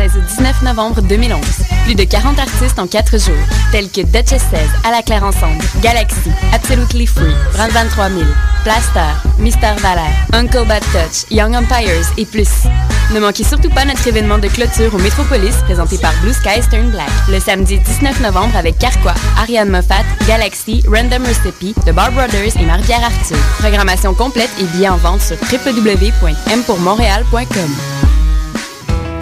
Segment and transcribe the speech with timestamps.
[0.00, 1.42] 16 au 19 novembre 2011.
[1.84, 3.34] Plus de 40 artistes en 4 jours,
[3.70, 8.26] tels que Duchess 16, À la Claire Ensemble, Galaxy, Absolutely Free, Brand 23000,
[8.64, 12.48] Plaster, Mister Valère, Uncle Bad Touch, Young Empires et plus.
[13.12, 16.90] Ne manquez surtout pas notre événement de clôture au Métropolis présenté par Blue Sky Stern
[16.90, 22.56] Black le samedi 19 novembre avec Carquois, Ariane Moffat, Galaxy, Random Recipe, The Bar Brothers
[22.58, 23.36] et Marie-Pierre Arthur.
[23.58, 27.99] Programmation complète et bien en vente sur www.mpourmontréal.com.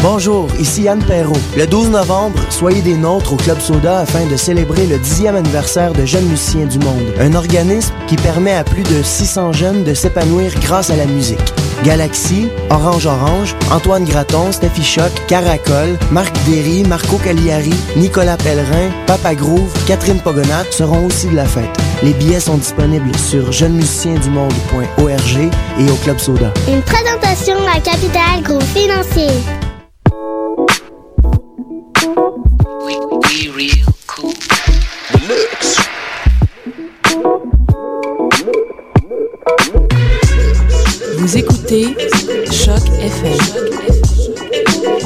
[0.00, 1.34] Bonjour, ici Yann Perrault.
[1.56, 5.92] Le 12 novembre, soyez des nôtres au Club Soda afin de célébrer le 10e anniversaire
[5.92, 9.94] de Jeunes Musiciens du Monde, un organisme qui permet à plus de 600 jeunes de
[9.94, 11.52] s'épanouir grâce à la musique.
[11.84, 19.34] Galaxy, Orange Orange, Antoine Graton, Steffi Choc, Caracol, Marc Derry, Marco Cagliari, Nicolas Pellerin, Papa
[19.34, 21.76] Groove, Catherine Pogonat seront aussi de la fête.
[22.04, 26.54] Les billets sont disponibles sur jeunesmusiciensdumonde.org et au Club Soda.
[26.68, 29.30] Une présentation à Capital Groupe Financier.
[41.18, 41.94] Vous écoutez
[42.50, 43.38] Choc FM,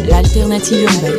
[0.09, 1.19] l'alternative urbaine.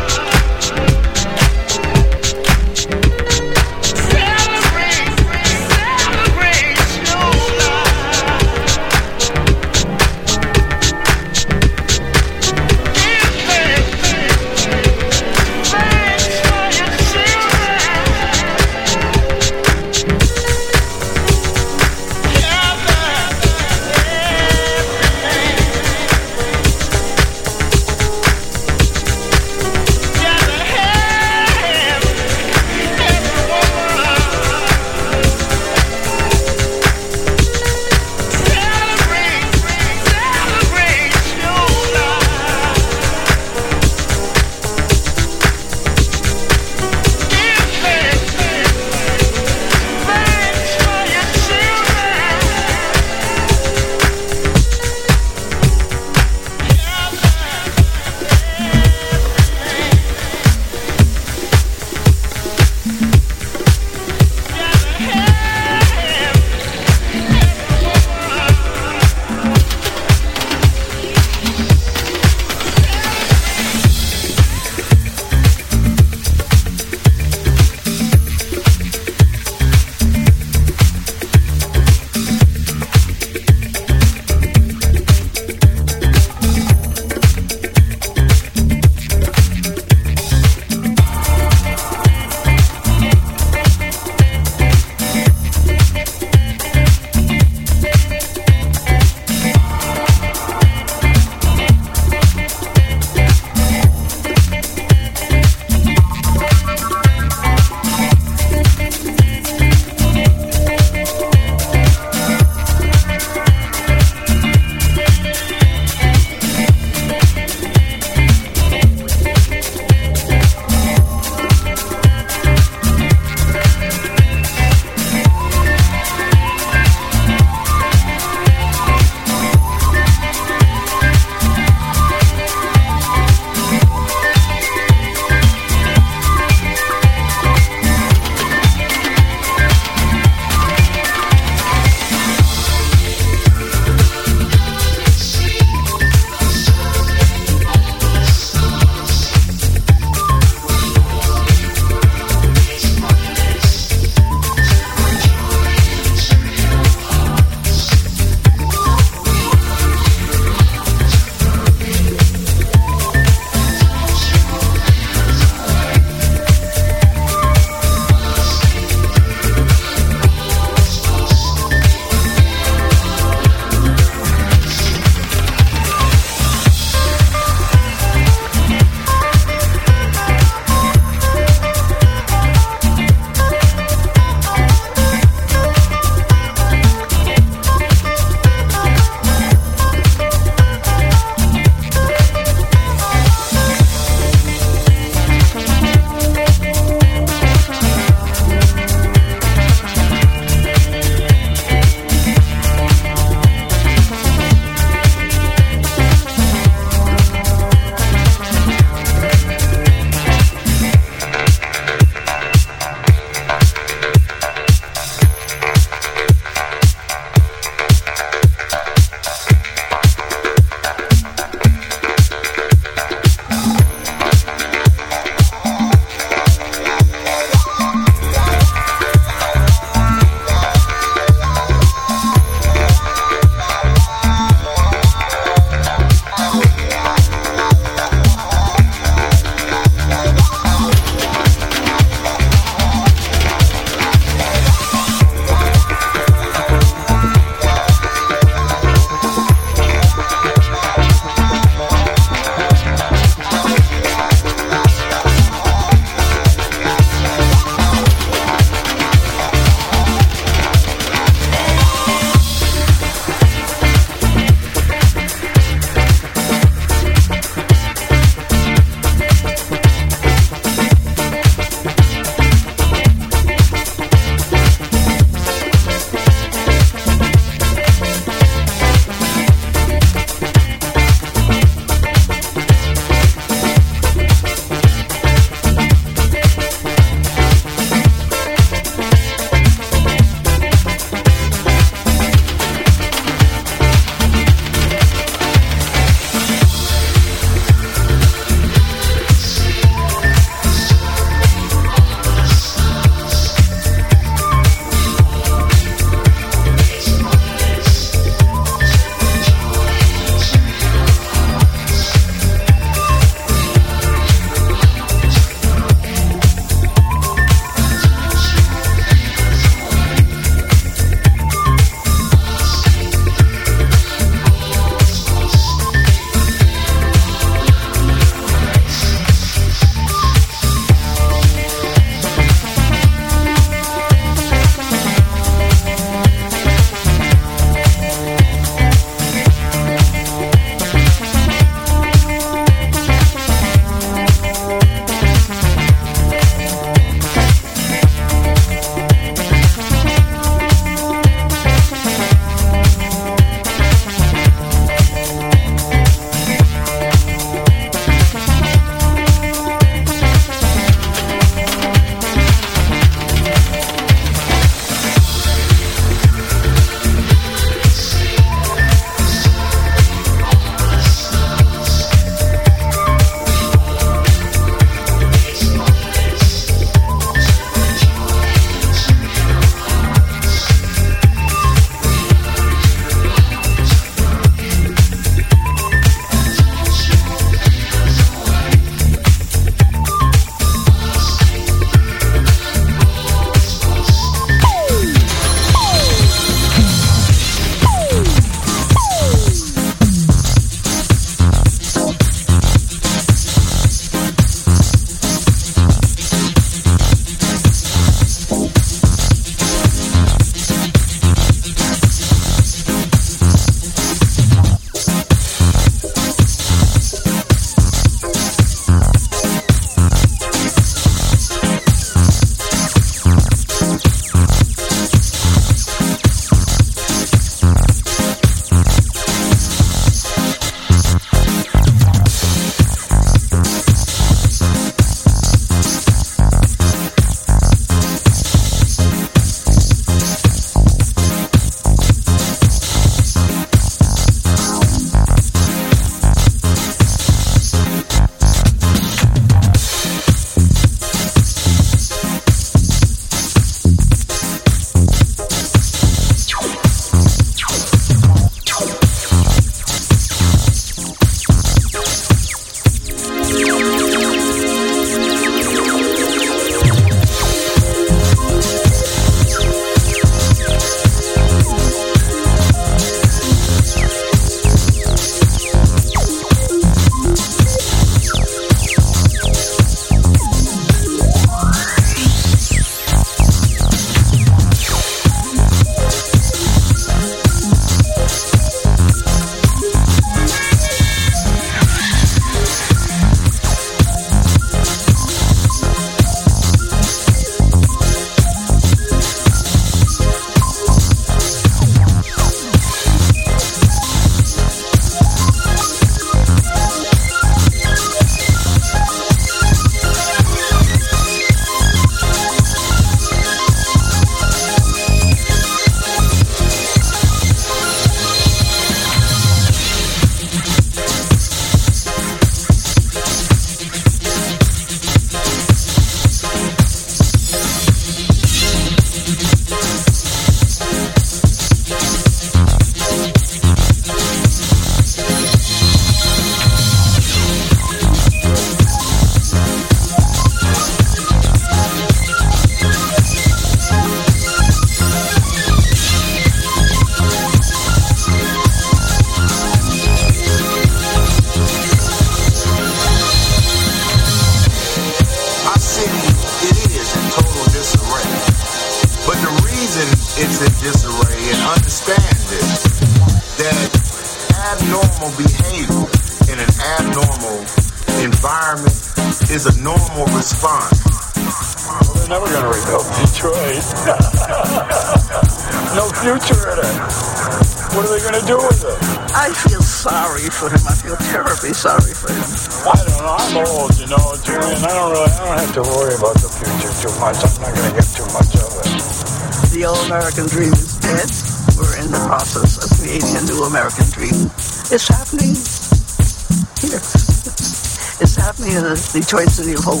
[599.12, 600.00] Detroit City of Hope.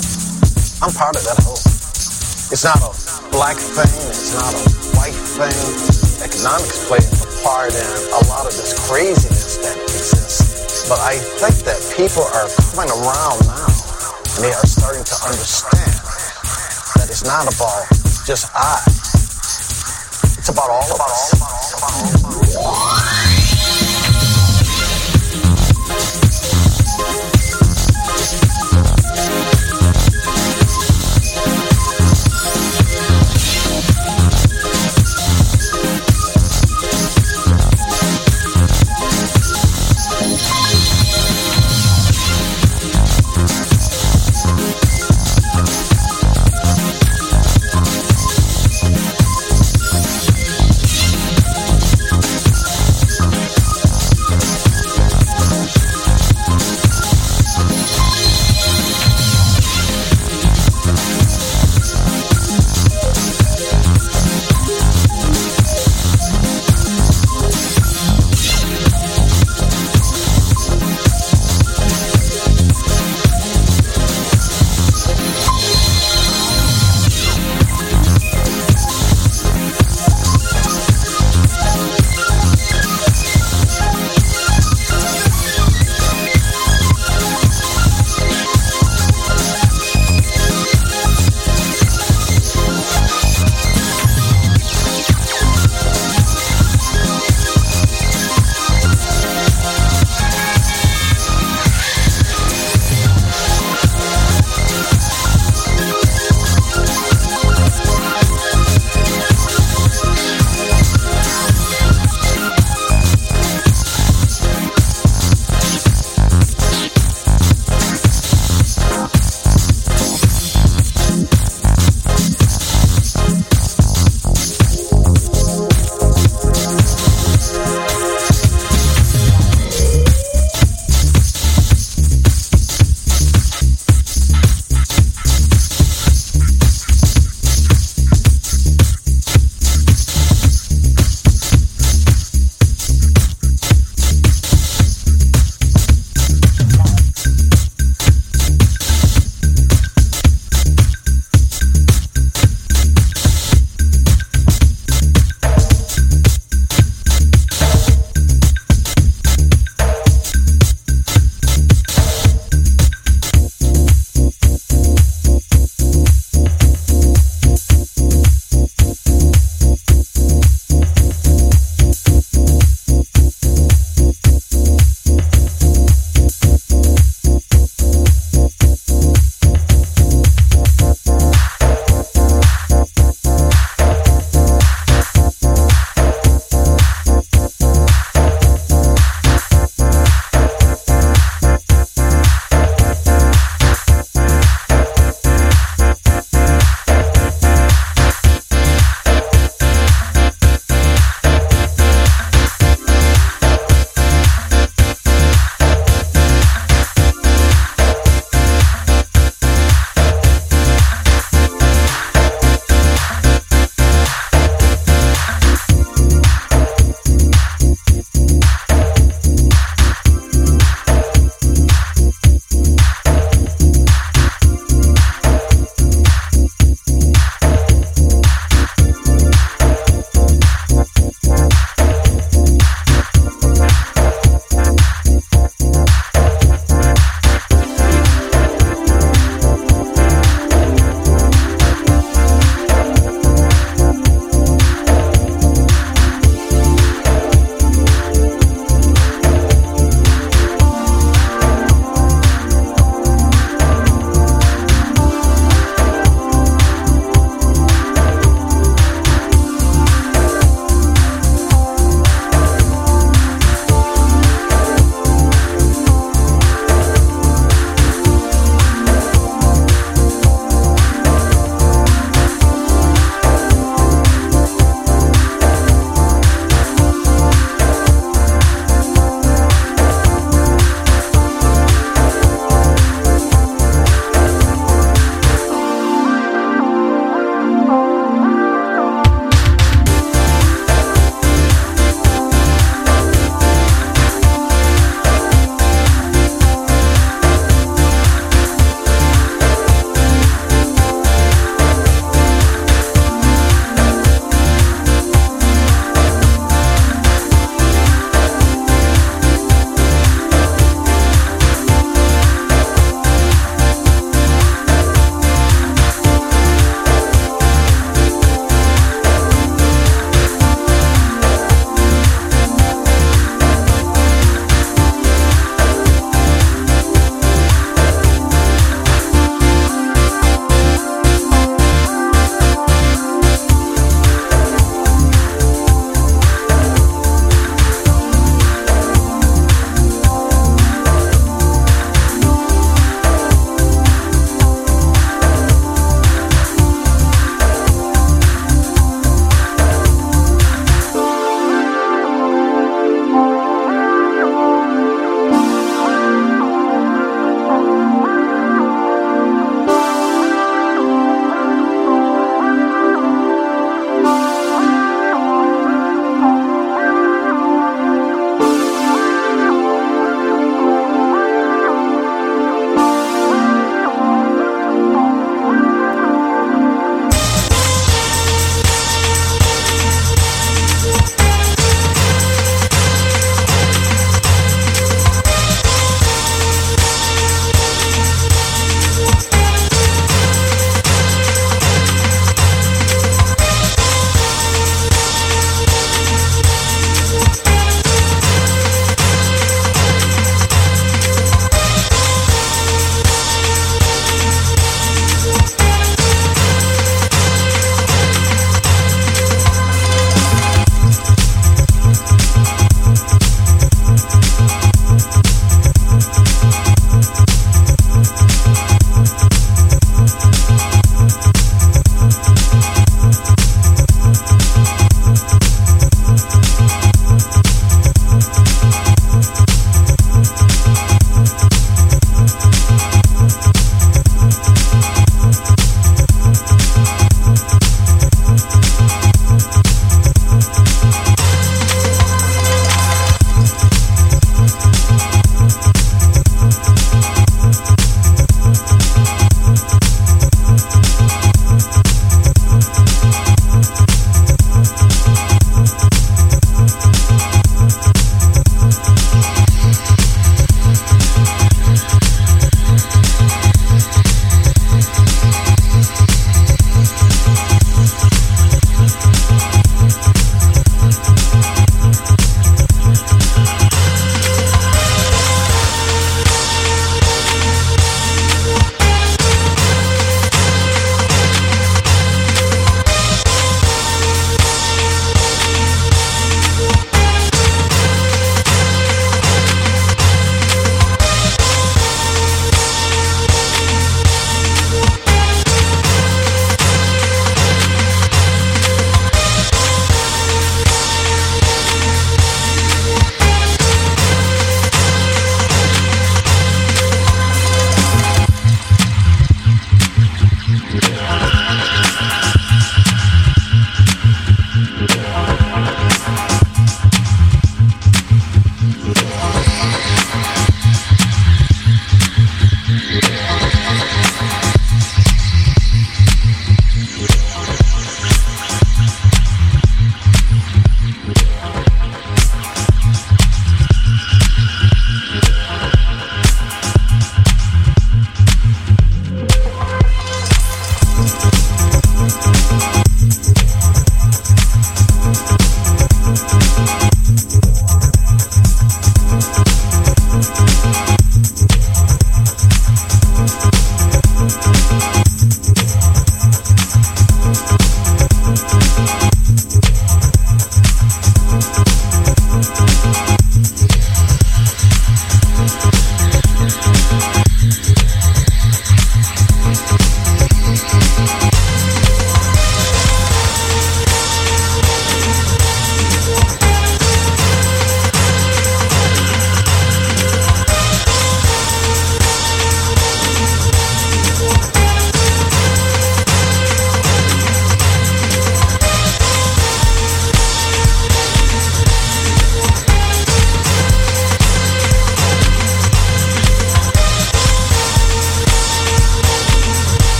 [0.80, 1.60] I'm part of that hope.
[2.48, 2.88] It's not a
[3.28, 3.92] black thing.
[4.08, 4.64] It's not a
[4.96, 5.52] white thing.
[6.24, 10.88] Economics play a part in a lot of this craziness that exists.
[10.88, 15.92] But I think that people are coming around now and they are starting to understand
[16.96, 17.84] that it's not about
[18.24, 18.80] just I.
[20.40, 21.71] It's about all of us.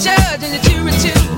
[0.00, 1.37] judge and the jury too.